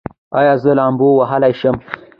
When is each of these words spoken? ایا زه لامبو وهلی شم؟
ایا 0.39 0.53
زه 0.63 0.71
لامبو 0.77 1.07
وهلی 1.19 1.53
شم؟ 1.59 1.75